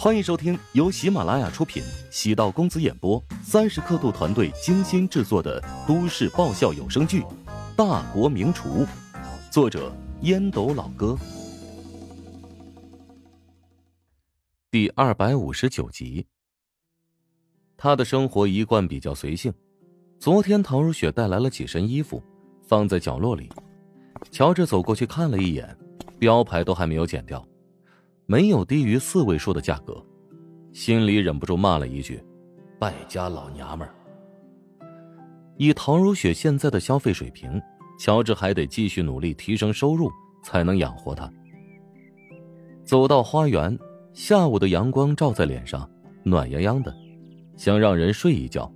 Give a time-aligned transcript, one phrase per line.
[0.00, 7.20] 欢迎收听由喜马拉雅出品、喜道公子演播、三十刻度团队精心制作的都市爆笑有声剧
[7.76, 8.86] 《大国名厨》，
[9.50, 11.18] 作者烟斗老哥，
[14.70, 16.24] 第二百五十九集。
[17.76, 19.52] 他的生活一贯比较随性。
[20.20, 22.22] 昨天唐如雪带来了几身衣服，
[22.68, 23.50] 放在角落里。
[24.30, 25.76] 乔治走过去看了一眼，
[26.20, 27.44] 标牌都还没有剪掉。
[28.30, 30.04] 没有低于四位数的价格，
[30.74, 32.22] 心里忍不住骂了一句
[32.78, 33.94] ：“败家老娘们儿。”
[35.56, 37.58] 以唐如雪现在的消费水平，
[37.98, 40.10] 乔治还得继续努力提升收入，
[40.44, 41.32] 才能养活她。
[42.84, 43.78] 走到花园，
[44.12, 45.90] 下午的阳光照在脸上，
[46.22, 46.94] 暖洋洋的，
[47.56, 48.70] 想让人睡一觉。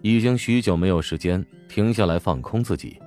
[0.00, 2.98] 已经许久没有时间停下来放空自己，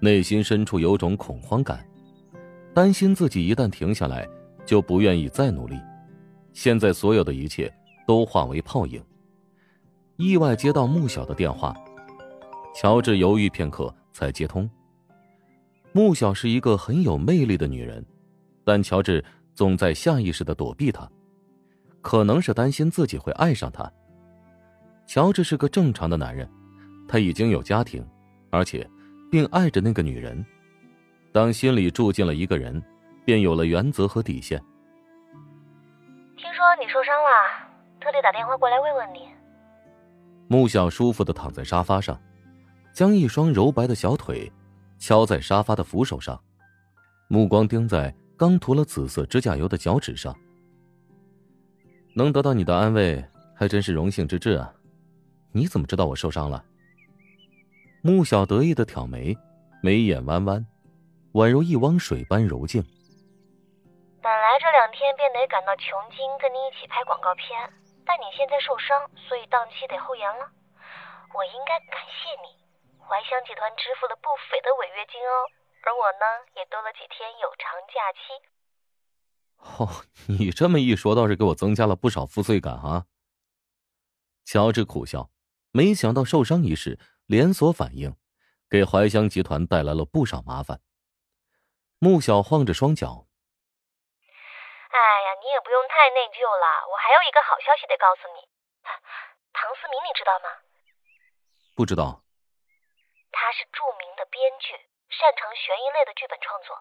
[0.00, 1.86] 内心深处有种恐慌感，
[2.74, 4.28] 担心自己一旦停下来。
[4.64, 5.78] 就不愿意再努力，
[6.52, 7.72] 现在所有的一切
[8.06, 9.02] 都化为泡影。
[10.16, 11.74] 意外接到穆小的电话，
[12.74, 14.68] 乔治犹豫片刻才接通。
[15.92, 18.04] 穆小是一个很有魅力的女人，
[18.64, 19.24] 但乔治
[19.54, 21.10] 总在下意识的躲避她，
[22.00, 23.90] 可能是担心自己会爱上她。
[25.06, 26.48] 乔治是个正常的男人，
[27.08, 28.06] 他已经有家庭，
[28.50, 28.88] 而且
[29.30, 30.42] 并爱着那个女人。
[31.32, 32.82] 当心里住进了一个人。
[33.24, 34.58] 便有了原则和底线。
[36.36, 37.30] 听说你受伤了，
[38.00, 39.28] 特地打电话过来慰问你。
[40.48, 42.20] 穆小舒服的躺在沙发上，
[42.92, 44.50] 将一双柔白的小腿
[44.98, 46.38] 敲在沙发的扶手上，
[47.28, 50.36] 目光盯在刚涂了紫色指甲油的脚趾上。
[52.14, 54.70] 能得到你的安慰，还真是荣幸之至啊！
[55.52, 56.62] 你怎么知道我受伤了？
[58.02, 59.36] 穆小得意的挑眉，
[59.80, 60.66] 眉眼弯弯，
[61.32, 62.84] 宛如一汪水般柔静。
[64.22, 67.58] 本来这两天便得赶到琼京跟你一起拍广告片，
[68.06, 70.46] 但你现在受伤，所以档期得后延了。
[71.34, 72.54] 我应该感谢你，
[73.02, 75.50] 怀香集团支付了不菲的违约金哦，
[75.82, 78.22] 而我呢也多了几天有偿假期。
[79.58, 80.06] 哦，
[80.38, 83.06] 你这么一说，倒是给我增加了不少负罪感啊。
[84.44, 85.30] 乔治苦笑，
[85.72, 88.14] 没想到受伤一事连锁反应，
[88.70, 90.80] 给怀香集团带来了不少麻烦。
[91.98, 93.26] 穆小晃着双脚。
[95.42, 98.48] 你也不用太内疚了，我还有一个好消息得告诉你。
[99.52, 100.48] 唐思明，你知道吗？
[101.76, 102.22] 不知道。
[103.32, 104.78] 他是著名的编剧，
[105.10, 106.76] 擅长悬疑类的剧本创作，《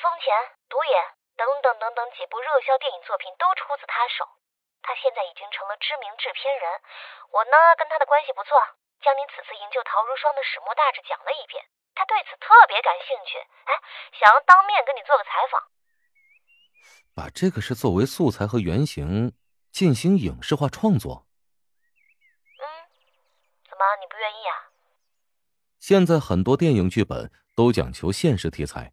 [0.00, 0.34] 风前》
[0.68, 1.04] 《独眼》
[1.36, 4.28] 等等等等几部热销电影作品都出自他手。
[4.82, 6.80] 他现在已经成了知名制片人，
[7.30, 8.60] 我呢跟他的关系不错，
[9.00, 11.64] 将你此次营救陶如霜的始末大致讲了一遍，
[11.94, 13.80] 他对此特别感兴趣，哎，
[14.20, 15.62] 想要当面跟你做个采访。
[17.14, 19.32] 把这个事作为素材和原型
[19.72, 21.26] 进行影视化创作。
[21.86, 22.64] 嗯，
[23.64, 24.52] 怎么你不愿意啊？
[25.78, 28.92] 现在很多电影剧本都讲求现实题材，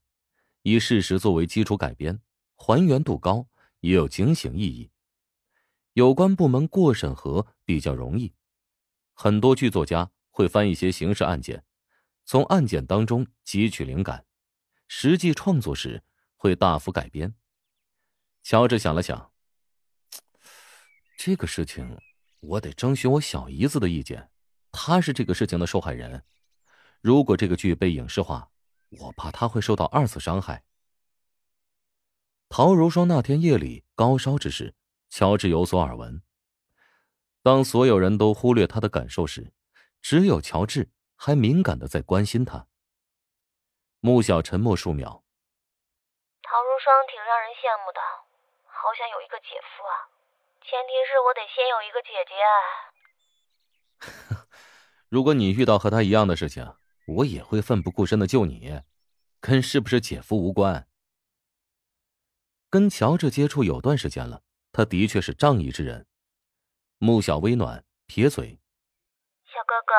[0.61, 2.21] 以事实作为基础改编，
[2.55, 3.47] 还原度高，
[3.79, 4.91] 也有警醒意义。
[5.93, 8.33] 有关部门过审核比较容易，
[9.13, 11.63] 很多剧作家会翻一些刑事案件，
[12.25, 14.25] 从案件当中汲取灵感，
[14.87, 16.03] 实际创作时
[16.35, 17.35] 会大幅改编。
[18.43, 19.31] 乔治想了想，
[21.17, 21.97] 这个事情
[22.41, 24.29] 我得征询我小姨子的意见，
[24.69, 26.25] 她是这个事情的受害人。
[26.99, 28.51] 如果这个剧被影视化，
[28.99, 30.65] 我怕她会受到二次伤害。
[32.49, 34.75] 陶如霜那天夜里高烧之事，
[35.09, 36.21] 乔治有所耳闻。
[37.41, 39.53] 当所有人都忽略他的感受时，
[40.01, 42.67] 只有乔治还敏感的在关心他。
[44.01, 45.23] 穆小沉默数秒，
[46.41, 48.32] 陶如霜挺让人羡慕的。
[48.83, 50.11] 好想有一个姐夫啊，
[50.61, 52.35] 前提是我得先有一个姐姐。
[55.07, 56.75] 如果你遇到和他一样的事情，
[57.07, 58.81] 我也会奋不顾身的救你，
[59.39, 60.85] 跟是不是姐夫无关。
[62.69, 64.41] 跟乔治接触有段时间了，
[64.73, 66.05] 他的确是仗义之人。
[66.97, 68.59] 穆小微暖，撇嘴
[69.47, 69.95] ：“小哥哥，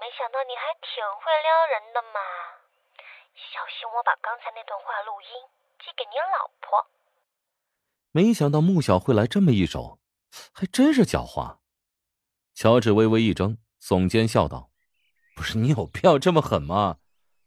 [0.00, 0.90] 没想到你还挺
[1.22, 2.18] 会撩人的嘛，
[3.36, 5.28] 小心我把刚才那段话录音
[5.78, 6.84] 寄给你老婆。”
[8.16, 9.98] 没想到穆小会来这么一手，
[10.52, 11.58] 还真是狡猾。
[12.54, 14.70] 乔治微微一怔，耸肩笑道
[15.34, 16.98] ：“不是你有必要这么狠吗？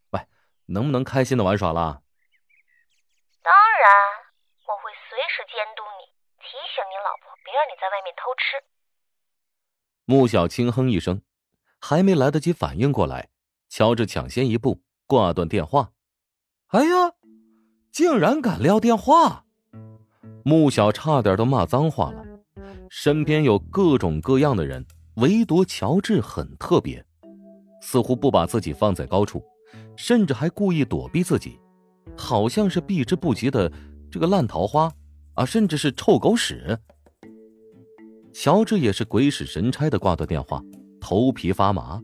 [0.09, 0.27] 喂，
[0.65, 2.03] 能不能开心的玩耍了
[3.41, 3.93] ？”“当然，
[4.67, 6.11] 我会随时监督你，
[6.41, 8.67] 提醒你老婆别让你在外面偷吃。”
[10.03, 11.21] 穆小轻哼一声，
[11.79, 13.29] 还没来得及反应过来，
[13.69, 15.93] 乔治抢先一步挂断电话。
[16.75, 17.13] “哎呀，
[17.89, 19.45] 竟然敢撂电话！”
[20.47, 22.23] 穆小差点都骂脏话了。
[22.89, 24.85] 身边有各种各样的人，
[25.15, 27.05] 唯独乔治很特别，
[27.81, 29.43] 似乎不把自己放在高处，
[29.97, 31.59] 甚至还故意躲避自己，
[32.15, 33.69] 好像是避之不及的
[34.09, 34.89] 这个烂桃花
[35.33, 36.79] 啊，甚至是臭狗屎。
[38.31, 40.63] 乔治也是鬼使神差的挂断电话，
[41.01, 42.01] 头皮发麻。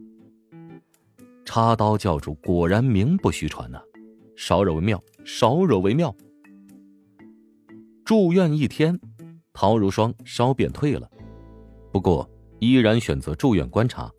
[1.46, 3.80] 插刀教主果然名不虚传呐，
[4.36, 6.14] 少惹为妙，少惹为妙。
[8.06, 9.00] 住院一天。
[9.54, 11.10] 陶如霜稍变退了，
[11.92, 12.28] 不过
[12.60, 14.12] 依然选择住院观察。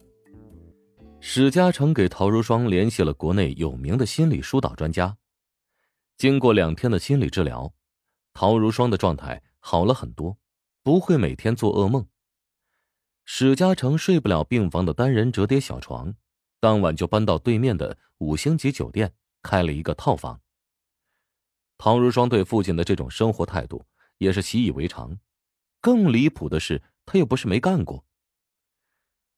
[1.21, 5.17] 史嘉诚给陶如霜联系了国内有名的心理疏导专家，
[6.17, 7.75] 经过两天的心理治疗，
[8.33, 10.39] 陶如霜的状态好了很多，
[10.85, 12.07] 不会每天做噩梦。
[13.25, 16.15] 史嘉诚睡不了病房的单人折叠小床，
[16.61, 20.41] 当晚就搬到对面的五星级酒店开了一个套房。
[21.79, 23.85] 陶如霜对父亲的这种生活态度。
[24.19, 25.19] 也是习以为常，
[25.81, 28.06] 更离谱的是，他又不是没干过。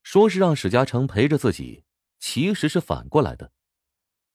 [0.02, 1.84] 说是让史嘉诚陪着自己，
[2.20, 3.52] 其实是反过来的。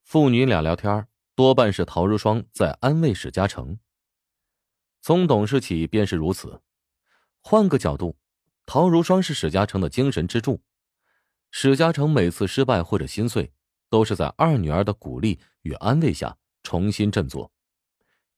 [0.04, 3.78] 父女俩聊天，多半是陶如霜在安慰史嘉诚。
[5.00, 6.64] 从懂事起便是如此。
[7.40, 8.18] 换个角度，
[8.66, 10.60] 陶如霜是史嘉诚的精神支柱。
[11.52, 13.54] 史嘉诚每次失败或者心碎，
[13.90, 17.52] 都是在二女儿的鼓励与安慰下重新振作。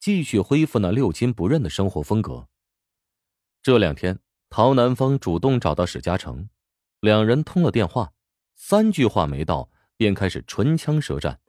[0.04, 2.46] 继续恢复那六亲不认的生活风格。
[3.62, 4.20] 这两天，
[4.50, 6.50] 陶南方主动找到史嘉诚，
[7.00, 8.12] 两人通了电话，
[8.54, 11.40] 三句话没到，便开始唇枪舌战。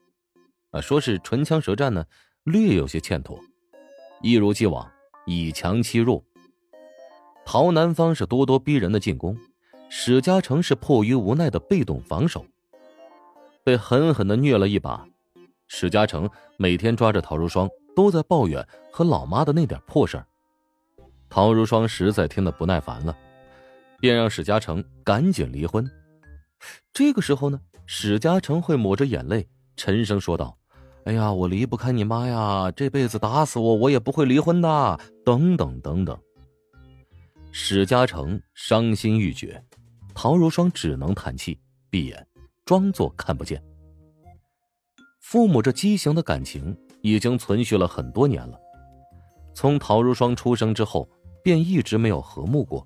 [0.70, 2.06] 啊，说是唇枪舌战呢，
[2.44, 3.40] 略有些欠妥。
[4.22, 4.88] 一如既往，
[5.26, 6.24] 以强欺弱。
[7.44, 9.36] 陶南方是咄咄逼人的进攻，
[9.88, 12.46] 史嘉诚是迫于无奈的被动防守。
[13.64, 15.08] 被狠狠的虐了一把，
[15.66, 17.68] 史嘉诚每天抓着陶如霜。
[17.94, 20.26] 都在抱怨和老妈的那点破事儿，
[21.28, 23.16] 陶如霜实在听得不耐烦了，
[24.00, 25.88] 便让史嘉诚赶紧离婚。
[26.92, 29.46] 这个时候呢，史嘉诚会抹着眼泪，
[29.76, 30.56] 沉声说道
[31.04, 36.18] ：“哎呀，我离不开你妈呀，这辈子打死我我也不会离婚的。”等等等等。
[37.50, 39.62] 史嘉诚伤心欲绝，
[40.14, 41.58] 陶如霜只能叹气，
[41.90, 42.26] 闭眼，
[42.64, 43.62] 装作看不见。
[45.20, 46.76] 父母这畸形的感情。
[47.04, 48.58] 已经存续了很多年了，
[49.52, 51.06] 从陶如霜出生之后，
[51.42, 52.82] 便一直没有和睦过。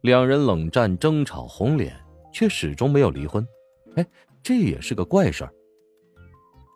[0.00, 1.96] 两人冷战、争吵、红脸，
[2.32, 3.46] 却始终没有离婚。
[3.94, 4.04] 哎，
[4.42, 5.54] 这也是个怪事儿。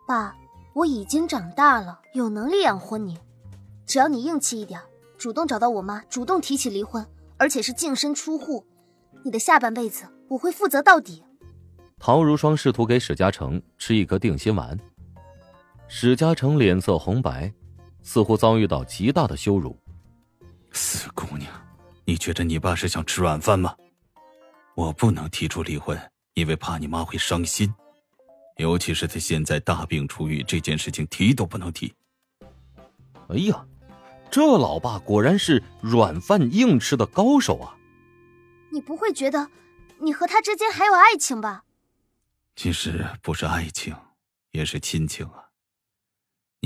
[0.07, 0.33] 爸，
[0.73, 3.19] 我已经长大了，有能力养活你。
[3.85, 4.79] 只要你硬气一点，
[5.17, 7.05] 主动找到我妈，主动提起离婚，
[7.35, 8.65] 而且是净身出户，
[9.21, 11.25] 你的下半辈子我会负责到底。
[11.99, 14.79] 陶如霜试图给史嘉诚吃一颗定心丸。
[15.89, 17.51] 史嘉诚脸色红白，
[18.03, 19.77] 似乎遭遇到极大的羞辱。
[20.73, 21.49] 死姑娘，
[22.03, 23.73] 你觉得你爸是想吃软饭吗？
[24.75, 25.97] 我不能提出离婚，
[26.33, 27.73] 因为怕你妈会伤心，
[28.57, 31.93] 尤其是她现在大病初愈，这件事情提都不能提。
[33.29, 33.65] 哎呀，
[34.29, 37.75] 这老爸果然是软饭硬吃的高手啊！
[38.71, 39.49] 你不会觉得
[39.99, 41.63] 你和他之间还有爱情吧？
[42.57, 43.95] 其实不是爱情，
[44.51, 45.46] 也是亲情啊。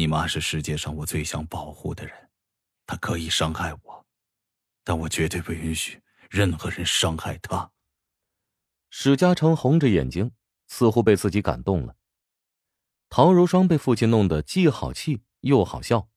[0.02, 2.32] 你妈是世界上我最想保护的人，
[2.88, 4.08] 她可以伤害我，
[4.84, 7.72] 但我绝对不允许任何人伤害她。
[8.90, 10.32] 史嘉诚红着眼睛，
[10.66, 11.96] 似乎被自己感动了。
[13.10, 16.10] 陶如霜被父亲弄得既好气又好笑。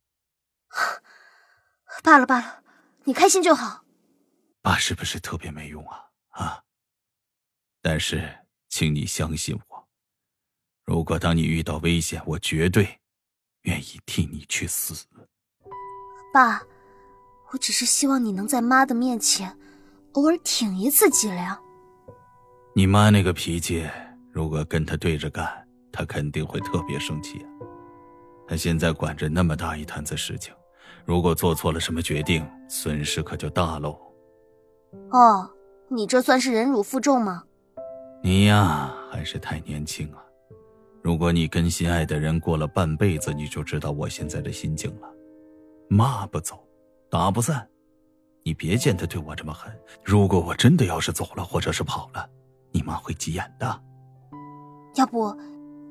[2.02, 2.64] 罢了罢了，
[3.04, 3.84] 你开心就好。
[4.62, 6.08] 爸是不是特别没用啊？
[6.30, 6.64] 啊！
[7.82, 9.88] 但是，请你相信我，
[10.86, 13.02] 如果当你遇到危险，我绝对。
[13.64, 15.06] 愿意替你去死，
[16.32, 16.62] 爸，
[17.50, 19.56] 我只是希望你能在妈的面前
[20.12, 21.58] 偶尔挺一次脊梁。
[22.74, 23.88] 你妈那个脾气，
[24.32, 27.44] 如果跟她对着干，她肯定会特别生气。
[28.46, 30.52] 她现在管着那么大一摊子事情，
[31.06, 33.98] 如果做错了什么决定，损失可就大喽。
[35.10, 35.50] 哦，
[35.88, 37.44] 你这算是忍辱负重吗？
[38.22, 40.23] 你呀，还是太年轻啊。
[41.04, 45.14] 如果你跟心爱的人过了半辈子，你就知道我现在的心境了。
[45.86, 46.66] 骂不走，
[47.10, 47.68] 打不散，
[48.42, 49.70] 你别见他对我这么狠。
[50.02, 52.26] 如果我真的要是走了，或者是跑了，
[52.72, 53.82] 你妈会急眼的。
[54.94, 55.36] 要不，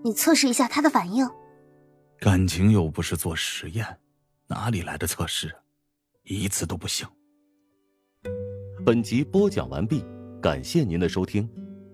[0.03, 1.29] 你测试一下他的反应？
[2.20, 3.86] 感情又不是做实验，
[4.48, 5.53] 哪里来的测试？
[6.24, 7.08] 一次都不行。
[8.84, 10.03] 本集播讲完毕，
[10.41, 11.48] 感谢您的收听。